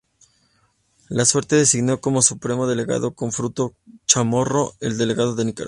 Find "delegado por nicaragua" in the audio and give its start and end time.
4.97-5.59